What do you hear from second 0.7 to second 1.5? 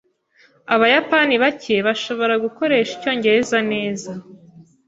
Abayapani